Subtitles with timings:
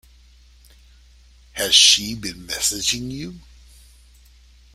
[1.53, 3.35] Has she been messaging you?